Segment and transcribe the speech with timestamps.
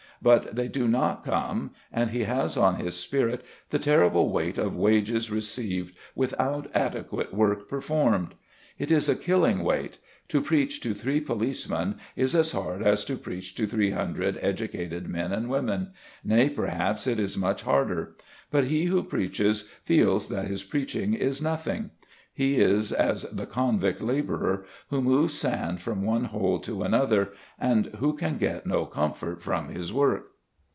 [0.23, 4.75] But they do not come; and he has on his spirit the terrible weight of
[4.75, 8.35] wages received without adequate work performed.
[8.77, 9.97] It is a killing weight.
[10.27, 15.09] To preach to three policemen is as hard as to preach to three hundred educated
[15.09, 15.89] men and women,
[16.23, 18.13] nay, perhaps it is much harder;
[18.51, 21.89] but he who so preaches feels that his preaching is nothing.
[22.33, 27.87] He is as the convict labourer who moves sand from one hole to another; and
[27.97, 30.29] who can get no comfort from his work.